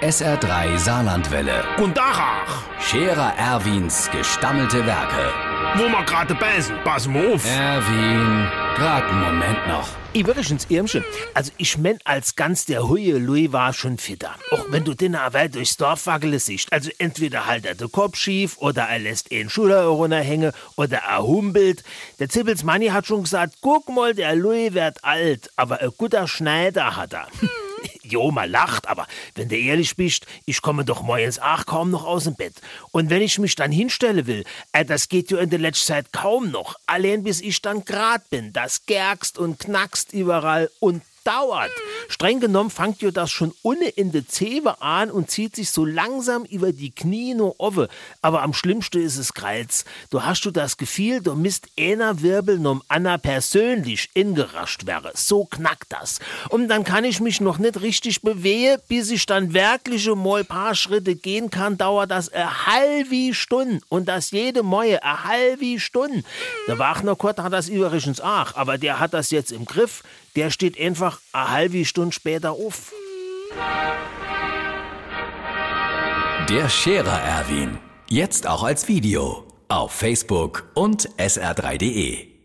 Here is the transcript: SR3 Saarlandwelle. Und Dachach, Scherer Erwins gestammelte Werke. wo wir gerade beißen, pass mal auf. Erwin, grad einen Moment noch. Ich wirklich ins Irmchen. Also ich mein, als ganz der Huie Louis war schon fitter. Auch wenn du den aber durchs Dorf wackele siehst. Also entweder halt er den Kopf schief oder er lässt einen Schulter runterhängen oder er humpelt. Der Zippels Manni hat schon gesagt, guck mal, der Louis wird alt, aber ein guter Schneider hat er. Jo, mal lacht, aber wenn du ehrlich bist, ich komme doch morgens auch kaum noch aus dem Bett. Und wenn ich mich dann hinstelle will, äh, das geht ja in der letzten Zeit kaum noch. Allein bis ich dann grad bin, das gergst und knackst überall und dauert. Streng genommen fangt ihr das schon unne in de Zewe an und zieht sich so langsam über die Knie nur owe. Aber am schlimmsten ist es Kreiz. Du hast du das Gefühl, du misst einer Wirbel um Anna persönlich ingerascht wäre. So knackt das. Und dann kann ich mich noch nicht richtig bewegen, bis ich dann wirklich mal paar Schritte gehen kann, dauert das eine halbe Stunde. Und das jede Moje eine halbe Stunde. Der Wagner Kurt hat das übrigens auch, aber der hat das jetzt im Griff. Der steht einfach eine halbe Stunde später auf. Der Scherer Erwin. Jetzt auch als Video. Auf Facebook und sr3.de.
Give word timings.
SR3 0.00 0.78
Saarlandwelle. 0.78 1.64
Und 1.82 1.96
Dachach, 1.96 2.62
Scherer 2.80 3.34
Erwins 3.36 4.08
gestammelte 4.12 4.86
Werke. 4.86 5.32
wo 5.74 5.88
wir 5.88 6.04
gerade 6.04 6.36
beißen, 6.36 6.76
pass 6.84 7.08
mal 7.08 7.34
auf. 7.34 7.44
Erwin, 7.44 8.48
grad 8.76 9.02
einen 9.10 9.20
Moment 9.20 9.66
noch. 9.66 9.88
Ich 10.12 10.24
wirklich 10.24 10.52
ins 10.52 10.70
Irmchen. 10.70 11.04
Also 11.34 11.50
ich 11.56 11.76
mein, 11.78 11.98
als 12.04 12.36
ganz 12.36 12.64
der 12.64 12.88
Huie 12.88 13.10
Louis 13.10 13.52
war 13.52 13.72
schon 13.72 13.98
fitter. 13.98 14.36
Auch 14.52 14.66
wenn 14.68 14.84
du 14.84 14.94
den 14.94 15.16
aber 15.16 15.48
durchs 15.48 15.76
Dorf 15.76 16.06
wackele 16.06 16.38
siehst. 16.38 16.72
Also 16.72 16.90
entweder 16.98 17.46
halt 17.46 17.66
er 17.66 17.74
den 17.74 17.90
Kopf 17.90 18.16
schief 18.16 18.56
oder 18.58 18.84
er 18.84 19.00
lässt 19.00 19.32
einen 19.32 19.50
Schulter 19.50 19.84
runterhängen 19.86 20.52
oder 20.76 20.98
er 20.98 21.24
humpelt. 21.24 21.82
Der 22.20 22.28
Zippels 22.28 22.62
Manni 22.62 22.86
hat 22.86 23.06
schon 23.06 23.24
gesagt, 23.24 23.54
guck 23.60 23.88
mal, 23.88 24.14
der 24.14 24.36
Louis 24.36 24.74
wird 24.74 25.02
alt, 25.02 25.50
aber 25.56 25.80
ein 25.80 25.90
guter 25.98 26.28
Schneider 26.28 26.94
hat 26.96 27.14
er. 27.14 27.26
Jo, 28.02 28.30
mal 28.30 28.48
lacht, 28.48 28.88
aber 28.88 29.06
wenn 29.34 29.48
du 29.48 29.56
ehrlich 29.56 29.96
bist, 29.96 30.26
ich 30.46 30.62
komme 30.62 30.84
doch 30.84 31.02
morgens 31.02 31.38
auch 31.38 31.66
kaum 31.66 31.90
noch 31.90 32.04
aus 32.04 32.24
dem 32.24 32.34
Bett. 32.34 32.54
Und 32.90 33.10
wenn 33.10 33.22
ich 33.22 33.38
mich 33.38 33.54
dann 33.54 33.70
hinstelle 33.70 34.26
will, 34.26 34.44
äh, 34.72 34.84
das 34.84 35.08
geht 35.08 35.30
ja 35.30 35.38
in 35.38 35.50
der 35.50 35.58
letzten 35.58 35.88
Zeit 35.88 36.12
kaum 36.12 36.50
noch. 36.50 36.76
Allein 36.86 37.22
bis 37.22 37.40
ich 37.40 37.60
dann 37.60 37.84
grad 37.84 38.28
bin, 38.30 38.52
das 38.52 38.86
gergst 38.86 39.38
und 39.38 39.58
knackst 39.58 40.12
überall 40.12 40.70
und 40.80 41.02
dauert. 41.24 41.72
Streng 42.08 42.40
genommen 42.40 42.70
fangt 42.70 43.02
ihr 43.02 43.12
das 43.12 43.30
schon 43.30 43.52
unne 43.62 43.88
in 43.88 44.12
de 44.12 44.26
Zewe 44.26 44.80
an 44.80 45.10
und 45.10 45.30
zieht 45.30 45.54
sich 45.54 45.70
so 45.70 45.84
langsam 45.84 46.44
über 46.44 46.72
die 46.72 46.90
Knie 46.90 47.34
nur 47.34 47.60
owe. 47.60 47.88
Aber 48.22 48.42
am 48.42 48.54
schlimmsten 48.54 49.02
ist 49.02 49.18
es 49.18 49.34
Kreiz. 49.34 49.84
Du 50.10 50.22
hast 50.22 50.44
du 50.46 50.50
das 50.50 50.78
Gefühl, 50.78 51.20
du 51.20 51.34
misst 51.34 51.68
einer 51.78 52.22
Wirbel 52.22 52.66
um 52.66 52.82
Anna 52.88 53.18
persönlich 53.18 54.08
ingerascht 54.14 54.86
wäre. 54.86 55.12
So 55.14 55.44
knackt 55.44 55.92
das. 55.92 56.18
Und 56.48 56.68
dann 56.68 56.82
kann 56.82 57.04
ich 57.04 57.20
mich 57.20 57.42
noch 57.42 57.58
nicht 57.58 57.80
richtig 57.82 58.22
bewegen, 58.22 58.80
bis 58.88 59.10
ich 59.10 59.26
dann 59.26 59.52
wirklich 59.52 60.06
mal 60.14 60.44
paar 60.44 60.74
Schritte 60.74 61.14
gehen 61.14 61.50
kann, 61.50 61.76
dauert 61.76 62.10
das 62.10 62.30
eine 62.30 62.66
halbe 62.66 63.34
Stunde. 63.34 63.80
Und 63.90 64.08
das 64.08 64.30
jede 64.30 64.62
Moje 64.62 65.02
eine 65.02 65.24
halbe 65.24 65.78
Stunde. 65.78 66.24
Der 66.66 66.78
Wagner 66.78 67.16
Kurt 67.16 67.38
hat 67.38 67.52
das 67.52 67.68
übrigens 67.68 68.20
auch, 68.20 68.54
aber 68.54 68.78
der 68.78 68.98
hat 68.98 69.12
das 69.12 69.30
jetzt 69.30 69.52
im 69.52 69.66
Griff. 69.66 70.02
Der 70.38 70.52
steht 70.52 70.78
einfach 70.78 71.20
eine 71.32 71.50
halbe 71.50 71.84
Stunde 71.84 72.12
später 72.12 72.52
auf. 72.52 72.92
Der 76.48 76.68
Scherer 76.68 77.20
Erwin. 77.20 77.78
Jetzt 78.08 78.46
auch 78.46 78.62
als 78.62 78.86
Video. 78.86 79.48
Auf 79.66 79.90
Facebook 79.90 80.70
und 80.74 81.08
sr3.de. 81.16 82.37